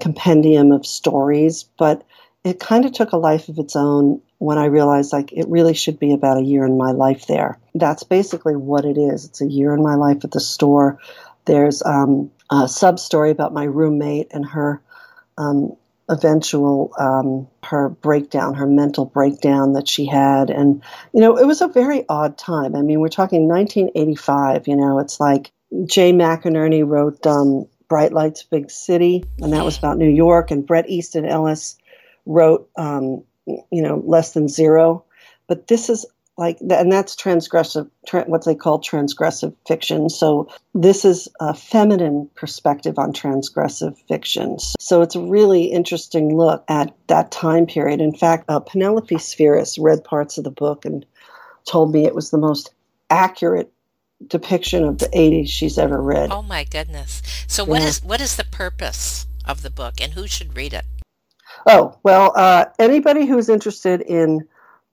[0.00, 2.04] compendium of stories, but
[2.44, 5.74] it kind of took a life of its own when I realized like it really
[5.74, 7.58] should be about a year in my life there.
[7.74, 9.24] That's basically what it is.
[9.24, 10.98] It's a year in my life at the store.
[11.46, 14.80] There's um, a sub story about my roommate and her
[15.38, 15.76] um,
[16.08, 21.60] eventual um, her breakdown, her mental breakdown that she had, and you know it was
[21.60, 22.76] a very odd time.
[22.76, 24.68] I mean, we're talking 1985.
[24.68, 25.52] You know, it's like
[25.84, 30.66] Jay McInerney wrote um, "Bright Lights, Big City," and that was about New York, and
[30.66, 31.76] Bret Easton Ellis
[32.24, 35.04] wrote, um, you know, Less Than Zero.
[35.46, 36.04] But this is
[36.38, 40.10] like and that's transgressive tra- what they call transgressive fiction.
[40.10, 44.58] So this is a feminine perspective on transgressive fiction.
[44.78, 48.00] So it's a really interesting look at that time period.
[48.00, 51.06] In fact uh, penelope Spheeris read parts of the book and
[51.66, 52.70] told me it was the most
[53.08, 53.72] accurate
[54.26, 56.30] depiction of the 80s she's ever read.
[56.30, 57.22] Oh my goodness.
[57.46, 57.88] So what yeah.
[57.88, 60.84] is what is the purpose of the book and who should read it?
[61.66, 64.46] Oh well uh, anybody who's interested in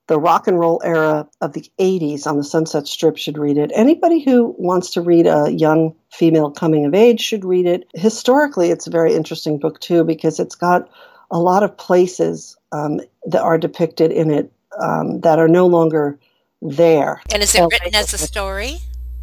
[0.07, 3.71] the rock and roll era of the 80s on the Sunset Strip should read it.
[3.73, 7.87] Anybody who wants to read a young female coming of age should read it.
[7.93, 10.89] Historically, it's a very interesting book, too, because it's got
[11.31, 16.19] a lot of places um, that are depicted in it um, that are no longer
[16.61, 17.21] there.
[17.31, 18.77] And is it written as a story?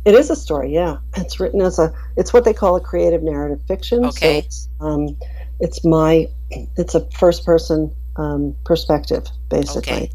[0.07, 0.97] It is a story, yeah.
[1.17, 4.07] It's written as a, it's what they call a creative narrative fiction.
[4.07, 4.41] Okay.
[4.41, 5.19] So it's, um,
[5.61, 6.27] it's my,
[6.77, 9.93] it's a first person um, perspective, basically.
[9.93, 10.11] Okay.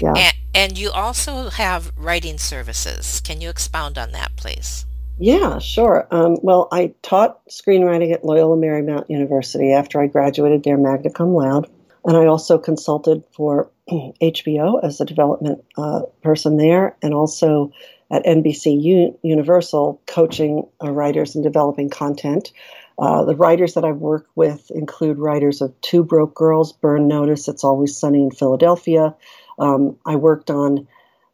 [0.00, 0.14] Yeah.
[0.16, 3.20] And, and you also have writing services.
[3.20, 4.84] Can you expound on that, please?
[5.18, 6.06] Yeah, sure.
[6.10, 11.34] Um, well, I taught screenwriting at Loyola Marymount University after I graduated there magna cum
[11.34, 11.70] laude.
[12.04, 17.72] And I also consulted for HBO as a development uh, person there, and also
[18.10, 22.52] at NBC U- Universal coaching uh, writers and developing content.
[22.98, 27.48] Uh, the writers that I've worked with include writers of Two Broke Girls, Burn Notice,
[27.48, 29.14] It's Always Sunny in Philadelphia.
[29.58, 30.86] Um, I worked on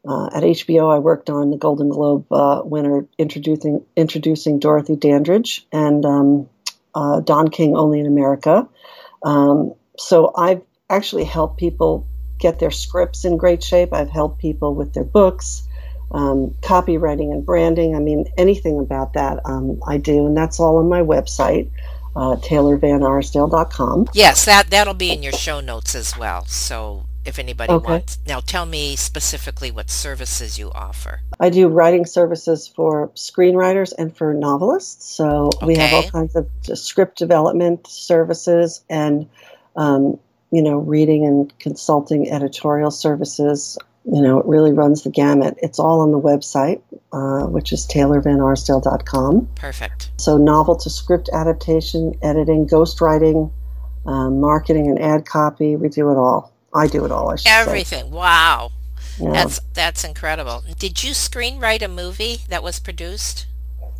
[0.07, 0.93] uh, at HBO.
[0.93, 6.49] I worked on the Golden Globe uh, winner introducing introducing Dorothy Dandridge and um,
[6.93, 8.67] uh, Don King, Only in America.
[9.23, 12.05] Um, so I've actually helped people
[12.39, 13.93] get their scripts in great shape.
[13.93, 15.67] I've helped people with their books,
[16.11, 17.95] um, copywriting and branding.
[17.95, 21.69] I mean, anything about that um, I do, and that's all on my website,
[22.15, 24.09] uh, TaylorVanArsdale.com.
[24.13, 26.45] Yes, that that'll be in your show notes as well.
[26.45, 27.91] So if anybody okay.
[27.91, 28.19] wants.
[28.27, 31.21] Now, tell me specifically what services you offer.
[31.39, 35.15] I do writing services for screenwriters and for novelists.
[35.15, 35.65] So okay.
[35.65, 39.29] we have all kinds of script development services and,
[39.75, 40.19] um,
[40.51, 43.77] you know, reading and consulting editorial services.
[44.05, 45.57] You know, it really runs the gamut.
[45.61, 46.81] It's all on the website,
[47.13, 49.47] uh, which is taylorvanarsdale.com.
[49.55, 50.11] Perfect.
[50.17, 53.49] So, novel to script adaptation, editing, ghostwriting,
[54.05, 55.77] um, marketing, and ad copy.
[55.77, 56.53] We do it all.
[56.73, 57.29] I do it all.
[57.29, 58.05] I Everything.
[58.05, 58.09] Say.
[58.09, 58.71] Wow.
[59.19, 59.31] Yeah.
[59.31, 60.63] That's that's incredible.
[60.79, 63.45] Did you screenwrite a movie that was produced?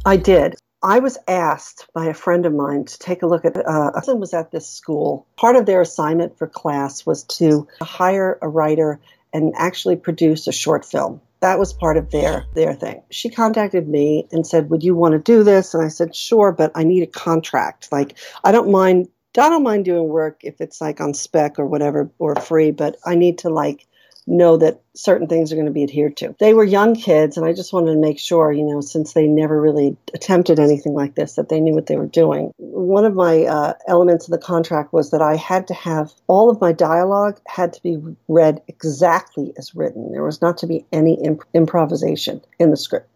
[0.06, 0.56] I did.
[0.82, 3.56] I was asked by a friend of mine to take a look at.
[3.56, 5.28] Uh, was at this school.
[5.38, 9.00] Part of their assignment for class was to hire a writer
[9.34, 11.20] and actually produce a short film.
[11.42, 13.02] That was part of their their thing.
[13.10, 16.52] She contacted me and said, "Would you want to do this?" And I said, "Sure,
[16.52, 17.92] but I need a contract.
[17.92, 21.66] Like, I don't mind I don't mind doing work if it's like on spec or
[21.66, 23.88] whatever or free, but I need to like
[24.28, 26.36] know that certain things are going to be adhered to.
[26.40, 29.28] They were young kids, and I just wanted to make sure, you know, since they
[29.28, 32.54] never really attempted anything like this, that they knew what they were doing.
[32.58, 36.50] One of my uh, elements of the contract was that I had to have all
[36.50, 40.12] of my dialogue had to be read exactly as written.
[40.12, 43.10] There was not to be any imp- improvisation in the script.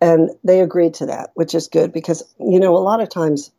[0.00, 3.50] And they agreed to that, which is good because, you know, a lot of times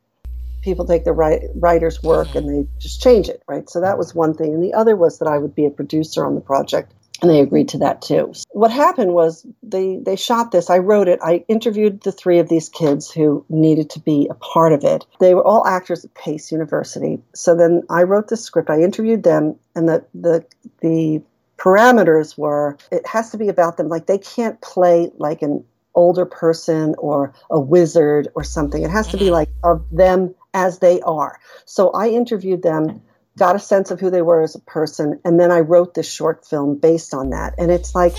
[0.61, 2.37] people take the writer's work mm-hmm.
[2.37, 3.69] and they just change it, right?
[3.69, 4.53] So that was one thing.
[4.53, 6.93] And the other was that I would be a producer on the project.
[7.21, 8.33] And they agreed to that too.
[8.51, 10.69] What happened was they, they shot this.
[10.69, 11.19] I wrote it.
[11.21, 15.05] I interviewed the three of these kids who needed to be a part of it.
[15.19, 17.19] They were all actors at Pace University.
[17.35, 18.69] So then I wrote the script.
[18.69, 20.45] I interviewed them, and the the
[20.81, 21.21] the
[21.57, 23.89] parameters were it has to be about them.
[23.89, 28.81] Like they can't play like an older person or a wizard or something.
[28.83, 29.33] It has to be mm-hmm.
[29.33, 31.39] like of them as they are.
[31.65, 33.01] So I interviewed them,
[33.37, 36.11] got a sense of who they were as a person, and then I wrote this
[36.11, 37.55] short film based on that.
[37.57, 38.13] And it's like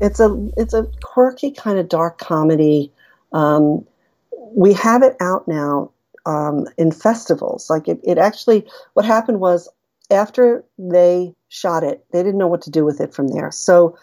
[0.00, 2.92] it's a it's a quirky kind of dark comedy.
[3.32, 3.86] Um,
[4.54, 5.90] we have it out now
[6.24, 7.70] um, in festivals.
[7.70, 9.68] Like it, it actually, what happened was
[10.10, 13.50] after they shot it, they didn't know what to do with it from there.
[13.50, 13.96] So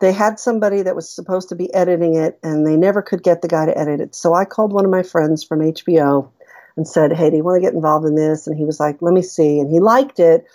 [0.00, 3.42] they had somebody that was supposed to be editing it, and they never could get
[3.42, 4.14] the guy to edit it.
[4.14, 6.30] So I called one of my friends from HBO
[6.78, 8.46] and said, Hey, do you want to get involved in this?
[8.46, 9.58] And he was like, Let me see.
[9.58, 10.46] And he liked it.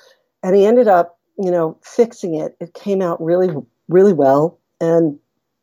[0.41, 2.55] And he ended up, you know, fixing it.
[2.59, 3.53] It came out really,
[3.89, 4.57] really well.
[4.81, 5.19] And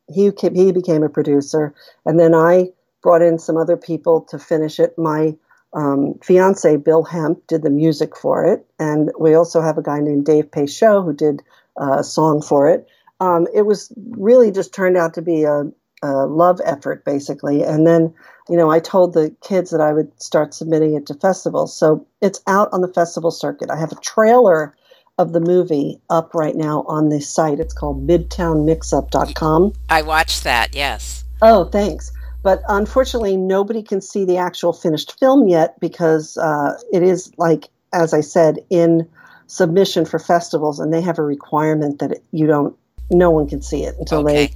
[0.08, 1.74] he, he became a producer.
[2.04, 2.68] And then I
[3.02, 4.96] brought in some other people to finish it.
[4.98, 5.34] My
[5.72, 8.66] um, fiance, Bill Hemp, did the music for it.
[8.78, 11.42] And we also have a guy named Dave Peychaud who did
[11.80, 12.86] uh, a song for it.
[13.20, 15.70] Um, it was really just turned out to be a,
[16.02, 17.62] love effort, basically.
[17.62, 18.14] And then
[18.50, 21.74] you know, I told the kids that I would start submitting it to festivals.
[21.74, 23.70] So it's out on the festival circuit.
[23.70, 24.74] I have a trailer
[25.18, 27.60] of the movie up right now on the site.
[27.60, 29.72] It's called midtownmixup.com.
[29.88, 31.24] I watched that, yes.
[31.40, 32.10] Oh, thanks.
[32.42, 37.68] But unfortunately, nobody can see the actual finished film yet because uh, it is, like,
[37.92, 39.08] as I said, in
[39.46, 42.76] submission for festivals, and they have a requirement that you don't,
[43.10, 44.46] no one can see it until okay.
[44.46, 44.54] they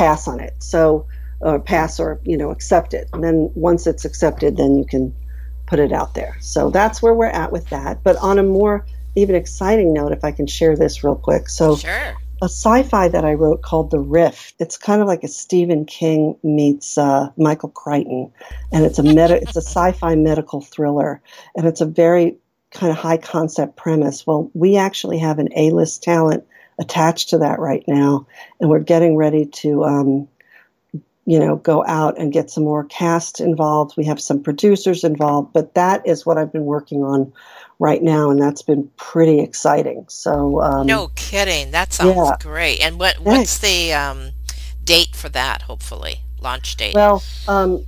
[0.00, 0.54] pass on it.
[0.60, 1.06] So
[1.40, 3.08] or pass or you know accept it.
[3.12, 5.14] And then once it's accepted, then you can
[5.66, 6.36] put it out there.
[6.40, 8.02] So that's where we're at with that.
[8.02, 11.48] But on a more even exciting note, if I can share this real quick.
[11.48, 12.16] So sure.
[12.40, 14.54] a sci-fi that I wrote called The Rift.
[14.58, 18.32] It's kind of like a Stephen King meets uh, Michael Crichton,
[18.72, 19.36] and it's a meta.
[19.36, 21.20] it's a sci-fi medical thriller,
[21.56, 22.36] and it's a very
[22.70, 24.26] kind of high concept premise.
[24.26, 26.44] Well, we actually have an A-list talent
[26.80, 28.26] attached to that right now,
[28.58, 30.28] and we're getting ready to um,
[31.30, 33.96] you know, go out and get some more cast involved.
[33.96, 37.32] We have some producers involved, but that is what I've been working on
[37.78, 40.06] right now, and that's been pretty exciting.
[40.08, 42.36] So, um, no kidding, that sounds yeah.
[42.40, 42.80] great.
[42.80, 44.30] And what what's the um,
[44.82, 45.62] date for that?
[45.62, 46.94] Hopefully, launch date.
[46.94, 47.84] Well, um,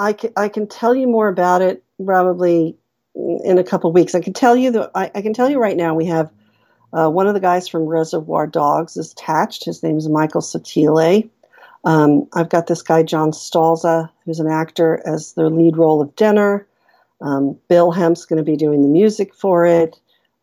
[0.00, 2.76] I can I can tell you more about it probably
[3.14, 4.16] in a couple weeks.
[4.16, 6.28] I can tell you that I, I can tell you right now we have.
[6.92, 9.64] Uh, one of the guys from Reservoir Dogs is attached.
[9.64, 11.28] His name is Michael Satile.
[11.84, 16.14] Um, I've got this guy, John Stalza, who's an actor, as the lead role of
[16.16, 16.66] Denner.
[17.20, 19.98] Um, Bill Hemp's going to be doing the music for it.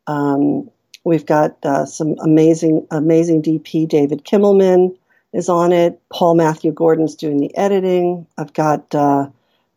[0.08, 0.70] Um,
[1.04, 3.88] we've got uh, some amazing, amazing DP.
[3.88, 4.96] David Kimmelman
[5.34, 6.00] is on it.
[6.12, 8.26] Paul Matthew Gordon's doing the editing.
[8.38, 9.28] I've got uh,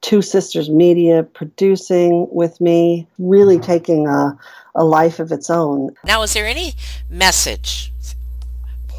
[0.01, 4.39] Two Sisters Media producing with me, really taking a,
[4.79, 5.91] a life of its own.
[6.05, 6.75] Now, is there any
[7.11, 7.93] message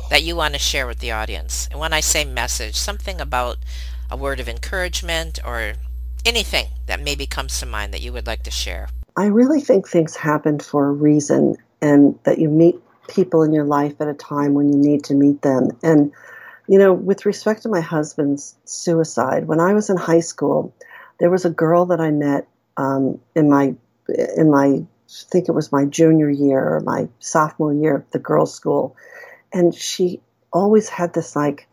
[0.10, 1.68] that you want to share with the audience?
[1.72, 3.58] And when I say message, something about
[4.12, 5.74] a word of encouragement or
[6.26, 8.90] anything that maybe comes to mind that you would like to share.
[9.16, 12.76] I really think things happen for a reason and that you meet
[13.08, 15.70] people in your life at a time when you need to meet them.
[15.82, 16.12] And,
[16.68, 20.74] you know, with respect to my husband's suicide, when I was in high school,
[21.20, 23.76] there was a girl that I met um, in my
[24.36, 28.54] in my think it was my junior year or my sophomore year of the girls'
[28.54, 28.96] school,
[29.52, 31.68] and she always had this like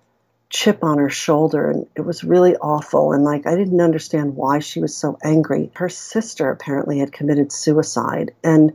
[0.48, 4.60] chip on her shoulder and it was really awful and like I didn't understand why
[4.60, 5.70] she was so angry.
[5.74, 8.72] Her sister apparently had committed suicide and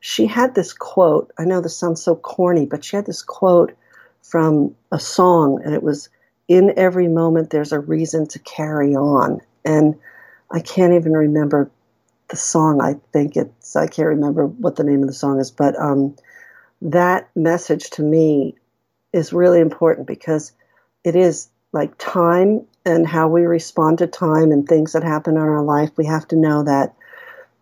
[0.00, 1.32] she had this quote.
[1.38, 3.76] I know this sounds so corny, but she had this quote
[4.22, 6.08] from a song and it was
[6.48, 9.40] in every moment there's a reason to carry on.
[9.64, 9.96] And
[10.50, 11.70] I can't even remember
[12.28, 12.80] the song.
[12.80, 16.16] I think it's I can't remember what the name of the song is, but um,
[16.82, 18.56] that message to me
[19.12, 20.52] is really important because
[21.04, 25.42] it is like time and how we respond to time and things that happen in
[25.42, 25.90] our life.
[25.96, 26.94] We have to know that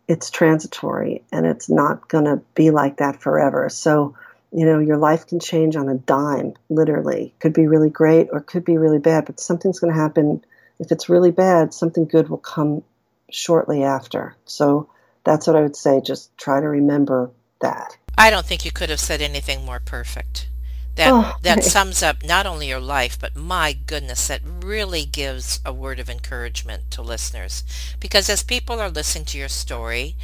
[0.08, 3.68] it's transitory and it's not going to be like that forever.
[3.68, 4.14] So,
[4.52, 7.34] you know, your life can change on a dime, literally.
[7.40, 10.44] Could be really great or could be really bad, but something's going to happen.
[10.78, 12.84] If it's really bad, something good will come
[13.30, 14.36] shortly after.
[14.44, 14.88] So,
[15.24, 16.00] that's what I would say.
[16.00, 17.96] Just try to remember that.
[18.16, 20.48] I don't think you could have said anything more perfect
[20.96, 25.60] that oh, that sums up not only your life but my goodness that really gives
[25.64, 27.62] a word of encouragement to listeners
[28.00, 30.16] because as people are listening to your story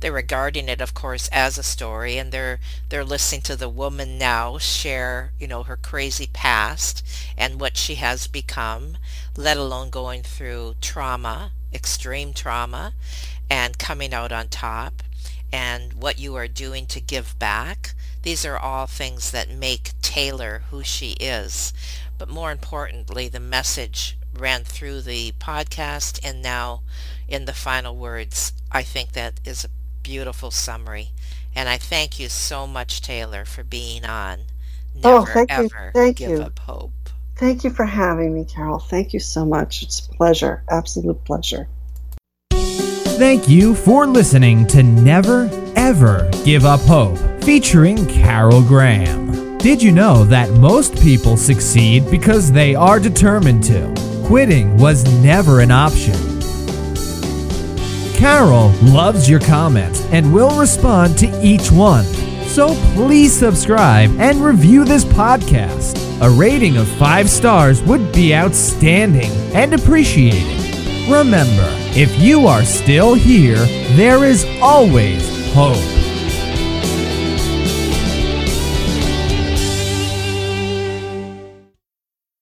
[0.00, 4.16] they're regarding it of course as a story and they're they're listening to the woman
[4.16, 7.04] now share you know her crazy past
[7.36, 8.96] and what she has become
[9.36, 12.94] let alone going through trauma extreme trauma
[13.50, 15.02] and coming out on top
[15.52, 20.62] and what you are doing to give back these are all things that make Taylor
[20.70, 21.72] who she is.
[22.18, 26.82] But more importantly, the message ran through the podcast and now
[27.28, 28.52] in the final words.
[28.70, 29.70] I think that is a
[30.02, 31.10] beautiful summary.
[31.54, 34.42] And I thank you so much, Taylor, for being on.
[35.02, 35.90] Oh, Never oh, thank ever you.
[35.92, 36.42] Thank give you.
[36.42, 37.01] up hope.
[37.36, 38.78] Thank you for having me, Carol.
[38.78, 39.82] Thank you so much.
[39.82, 40.62] It's a pleasure.
[40.70, 41.68] Absolute pleasure.
[42.52, 49.58] Thank you for listening to Never Ever Give Up Hope featuring Carol Graham.
[49.58, 53.94] Did you know that most people succeed because they are determined to?
[54.26, 56.14] Quitting was never an option.
[58.14, 62.04] Carol loves your comments and will respond to each one.
[62.46, 66.01] So please subscribe and review this podcast.
[66.20, 71.10] A rating of five stars would be outstanding and appreciated.
[71.10, 73.64] Remember, if you are still here,
[73.96, 76.11] there is always hope.